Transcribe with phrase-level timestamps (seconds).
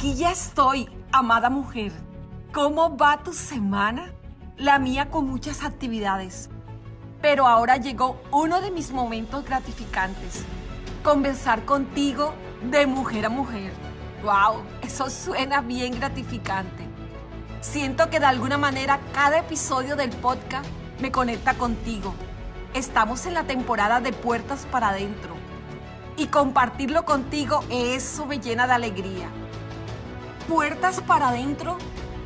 [0.00, 1.92] Aquí ya estoy, amada mujer.
[2.54, 4.10] ¿Cómo va tu semana?
[4.56, 6.48] La mía con muchas actividades.
[7.20, 10.46] Pero ahora llegó uno de mis momentos gratificantes.
[11.04, 12.32] Conversar contigo
[12.62, 13.74] de mujer a mujer.
[14.22, 14.62] ¡Wow!
[14.80, 16.82] Eso suena bien gratificante.
[17.60, 20.66] Siento que de alguna manera cada episodio del podcast
[21.02, 22.14] me conecta contigo.
[22.72, 25.34] Estamos en la temporada de puertas para adentro.
[26.16, 29.28] Y compartirlo contigo, eso me llena de alegría.
[30.48, 31.78] Puertas para adentro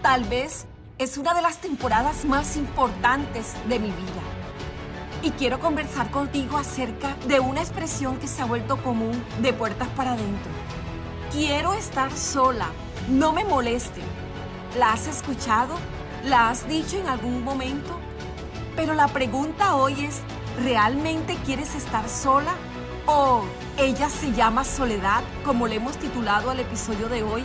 [0.02, 0.66] tal vez
[0.98, 4.22] es una de las temporadas más importantes de mi vida.
[5.22, 9.88] Y quiero conversar contigo acerca de una expresión que se ha vuelto común de puertas
[9.88, 10.50] para adentro.
[11.32, 12.68] Quiero estar sola,
[13.08, 14.00] no me moleste.
[14.78, 15.74] ¿La has escuchado?
[16.24, 17.98] ¿La has dicho en algún momento?
[18.76, 20.20] Pero la pregunta hoy es,
[20.62, 22.54] ¿realmente quieres estar sola?
[23.06, 23.42] ¿O
[23.76, 27.44] ella se llama soledad, como le hemos titulado al episodio de hoy?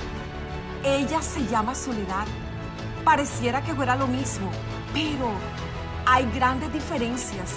[0.84, 2.26] Ella se llama soledad.
[3.04, 4.50] Pareciera que fuera lo mismo,
[4.94, 5.30] pero
[6.06, 7.56] hay grandes diferencias.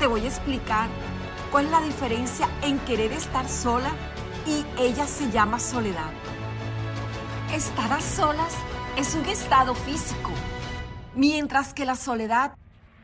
[0.00, 0.88] Te voy a explicar
[1.52, 3.90] cuál es la diferencia en querer estar sola
[4.44, 6.10] y ella se llama soledad.
[7.52, 8.54] Estar a solas
[8.96, 10.30] es un estado físico,
[11.14, 12.56] mientras que la soledad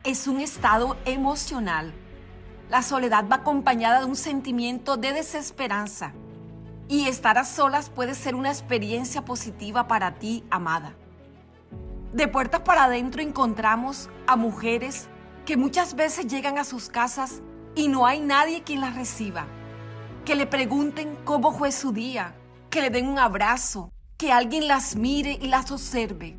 [0.03, 1.93] es un estado emocional.
[2.69, 6.13] La soledad va acompañada de un sentimiento de desesperanza
[6.87, 10.95] y estar a solas puede ser una experiencia positiva para ti, amada.
[12.13, 15.07] De puertas para adentro encontramos a mujeres
[15.45, 17.41] que muchas veces llegan a sus casas
[17.75, 19.47] y no hay nadie quien las reciba.
[20.23, 22.35] Que le pregunten cómo fue su día,
[22.69, 26.37] que le den un abrazo, que alguien las mire y las observe.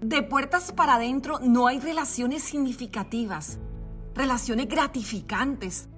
[0.00, 3.58] De puertas para adentro no hay relaciones significativas,
[4.14, 5.88] relaciones gratificantes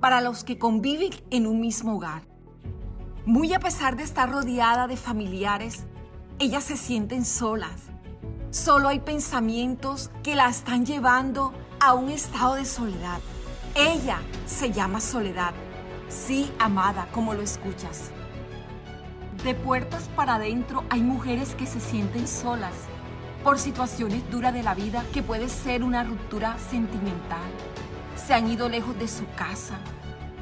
[0.00, 2.31] para los que conviven en un mismo hogar.
[3.24, 5.84] Muy a pesar de estar rodeada de familiares,
[6.40, 7.82] ellas se sienten solas.
[8.50, 13.20] Solo hay pensamientos que la están llevando a un estado de soledad.
[13.76, 15.54] Ella se llama soledad.
[16.08, 18.10] Sí, amada, como lo escuchas.
[19.44, 22.74] De puertas para adentro hay mujeres que se sienten solas
[23.44, 27.50] por situaciones duras de la vida que puede ser una ruptura sentimental.
[28.16, 29.78] Se han ido lejos de su casa,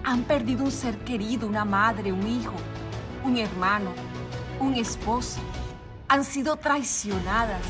[0.05, 2.55] han perdido un ser querido, una madre, un hijo,
[3.25, 3.93] un hermano,
[4.59, 5.41] un esposo.
[6.09, 7.63] Han sido traicionadas.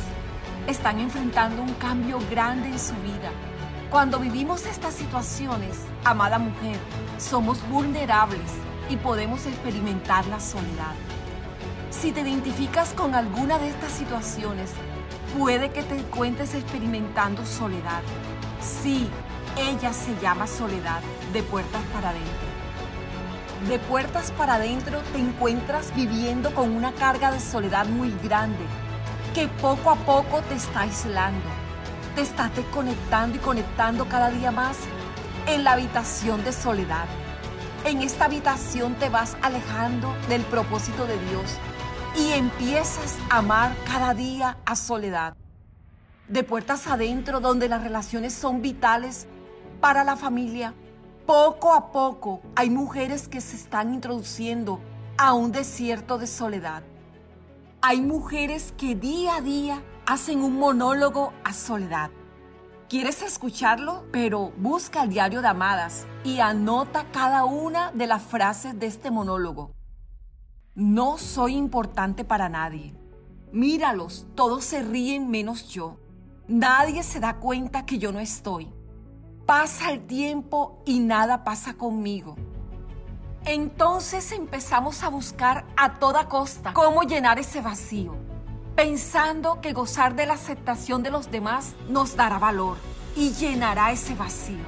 [0.67, 3.31] Están enfrentando un cambio grande en su vida.
[3.91, 6.79] Cuando vivimos estas situaciones, amada mujer,
[7.19, 8.53] somos vulnerables
[8.89, 10.95] y podemos experimentar la soledad.
[11.91, 14.71] Si te identificas con alguna de estas situaciones,
[15.37, 18.03] puede que te encuentres experimentando soledad.
[18.61, 19.09] Sí,
[19.57, 21.01] ella se llama soledad
[21.33, 22.51] de puertas para adentro.
[23.69, 28.65] De puertas para adentro te encuentras viviendo con una carga de soledad muy grande
[29.35, 31.47] que poco a poco te está aislando.
[32.15, 34.77] Te estás desconectando y conectando cada día más
[35.47, 37.07] en la habitación de soledad.
[37.85, 41.57] En esta habitación te vas alejando del propósito de Dios
[42.19, 45.35] y empiezas a amar cada día a soledad.
[46.29, 49.27] De puertas adentro donde las relaciones son vitales
[49.81, 50.75] para la familia,
[51.27, 54.81] poco a poco hay mujeres que se están introduciendo
[55.17, 56.83] a un desierto de soledad.
[57.81, 62.11] Hay mujeres que día a día hacen un monólogo a soledad.
[62.89, 64.05] ¿Quieres escucharlo?
[64.13, 69.11] Pero busca el diario de Amadas y anota cada una de las frases de este
[69.11, 69.73] monólogo.
[70.75, 72.95] No soy importante para nadie.
[73.53, 75.97] Míralos, todos se ríen menos yo.
[76.49, 78.69] Nadie se da cuenta que yo no estoy.
[79.47, 82.37] Pasa el tiempo y nada pasa conmigo.
[83.45, 88.15] Entonces empezamos a buscar a toda costa cómo llenar ese vacío,
[88.77, 92.77] pensando que gozar de la aceptación de los demás nos dará valor
[93.17, 94.65] y llenará ese vacío.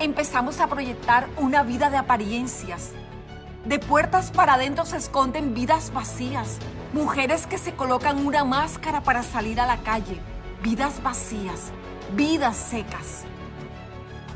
[0.00, 2.92] Empezamos a proyectar una vida de apariencias
[3.64, 6.58] de puertas para adentro se esconden vidas vacías,
[6.94, 10.18] mujeres que se colocan una máscara para salir a la calle,
[10.62, 11.70] vidas vacías,
[12.16, 13.24] vidas secas.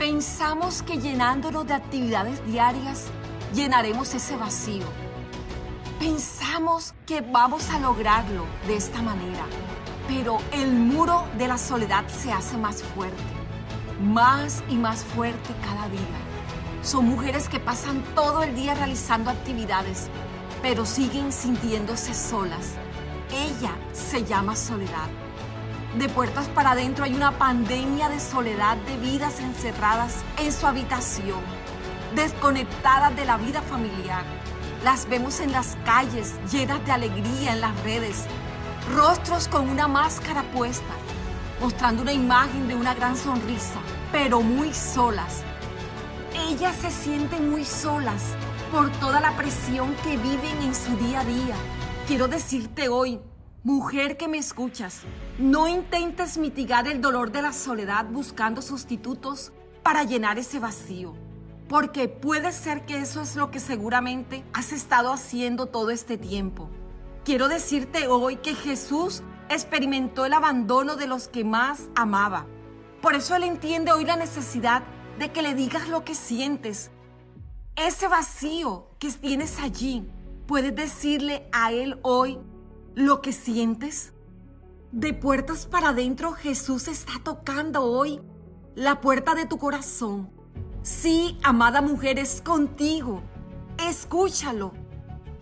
[0.05, 3.07] Pensamos que llenándonos de actividades diarias
[3.55, 4.85] llenaremos ese vacío.
[5.99, 9.47] Pensamos que vamos a lograrlo de esta manera,
[10.07, 13.23] pero el muro de la soledad se hace más fuerte,
[14.03, 16.19] más y más fuerte cada día.
[16.83, 20.11] Son mujeres que pasan todo el día realizando actividades,
[20.61, 22.75] pero siguen sintiéndose solas.
[23.33, 25.09] Ella se llama soledad.
[25.99, 31.41] De puertas para adentro hay una pandemia de soledad de vidas encerradas en su habitación,
[32.17, 34.25] desconectadas de la vida familiar,
[34.83, 38.25] las vemos en las calles llenas de alegría en las redes,
[38.93, 40.93] rostros con una máscara puesta,
[41.61, 43.79] mostrando una imagen de una gran sonrisa,
[44.11, 45.43] pero muy solas.
[46.51, 48.35] Ellas se sienten muy solas
[48.73, 51.55] por toda la presión que viven en su día a día.
[52.09, 53.21] Quiero decirte hoy,
[53.65, 55.01] mujer que me escuchas,
[55.39, 59.53] no intentes mitigar el dolor de la soledad buscando sustitutos
[59.83, 61.15] para llenar ese vacío
[61.69, 66.69] porque puede ser que eso es lo que seguramente has estado haciendo todo este tiempo.
[67.25, 72.47] Quiero decirte hoy que Jesús experimentó el abandono de los que más amaba.
[73.01, 74.83] Por eso Él entiende hoy la necesidad
[75.19, 76.91] de que le digas lo que sientes.
[77.77, 80.09] Ese vacío que tienes allí,
[80.47, 82.39] puedes decirle a Él hoy
[82.95, 84.13] lo que sientes.
[84.93, 88.21] De puertas para adentro Jesús está tocando hoy
[88.75, 90.35] la puerta de tu corazón
[90.85, 93.23] Sí, amada mujer, es contigo.
[93.89, 94.75] Escúchalo.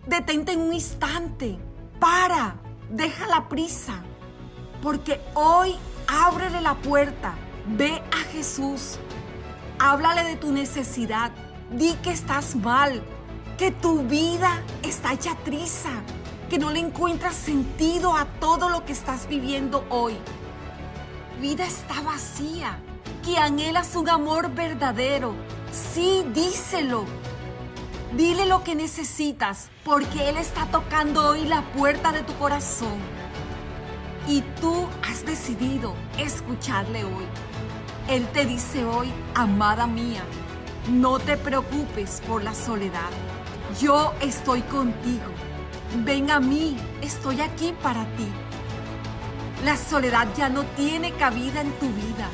[0.07, 1.59] Detente en un instante.
[1.99, 2.55] Para.
[2.89, 4.05] Deja la prisa.
[4.81, 5.75] Porque hoy
[6.07, 7.35] ábrele la puerta.
[7.67, 8.99] Ve a Jesús.
[9.79, 11.33] Háblale de tu necesidad.
[11.71, 13.03] Di que estás mal.
[13.57, 15.89] Que tu vida está hecha triza.
[16.53, 20.13] Que no le encuentras sentido a todo lo que estás viviendo hoy.
[21.41, 22.77] Vida está vacía
[23.25, 25.33] que anhelas un amor verdadero.
[25.71, 27.05] Sí, díselo.
[28.15, 32.99] Dile lo que necesitas, porque Él está tocando hoy la puerta de tu corazón.
[34.27, 37.25] Y tú has decidido escucharle hoy.
[38.09, 40.21] Él te dice hoy, amada mía,
[40.87, 43.09] no te preocupes por la soledad.
[43.81, 45.42] Yo estoy contigo.
[45.97, 48.27] Ven a mí, estoy aquí para ti.
[49.63, 52.27] La soledad ya no tiene cabida en tu vida.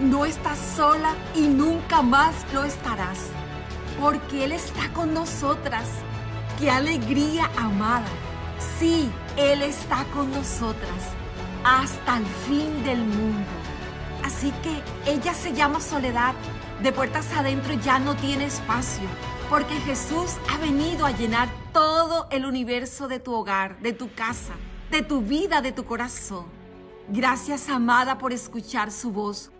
[0.00, 3.30] No estás sola y nunca más lo estarás,
[4.00, 5.88] porque Él está con nosotras.
[6.58, 8.08] ¡Qué alegría, amada!
[8.78, 11.14] Sí, Él está con nosotras
[11.64, 13.46] hasta el fin del mundo.
[14.24, 16.34] Así que ella se llama soledad.
[16.82, 19.08] De puertas adentro ya no tiene espacio,
[19.54, 24.54] porque Jesús ha venido a llenar todo el universo de tu hogar, de tu casa,
[24.90, 26.46] de tu vida, de tu corazón.
[27.08, 29.52] Gracias, amada, por escuchar su voz.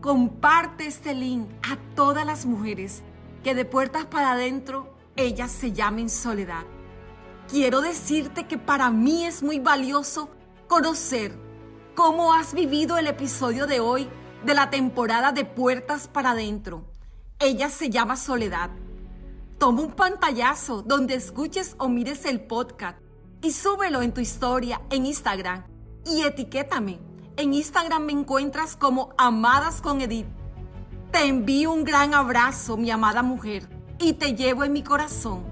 [0.00, 3.02] Comparte este link a todas las mujeres
[3.42, 6.62] que de puertas para adentro ellas se llamen soledad.
[7.50, 10.30] Quiero decirte que para mí es muy valioso
[10.68, 11.36] conocer
[11.96, 14.08] cómo has vivido el episodio de hoy
[14.44, 16.84] de la temporada de Puertas para Adentro.
[17.40, 18.70] Ella se llama Soledad.
[19.58, 22.98] Toma un pantallazo donde escuches o mires el podcast
[23.42, 25.64] y súbelo en tu historia en Instagram
[26.04, 26.98] y etiquétame
[27.38, 30.26] en Instagram me encuentras como Amadas con Edith.
[31.12, 33.68] Te envío un gran abrazo, mi amada mujer,
[33.98, 35.44] y te llevo en mi corazón.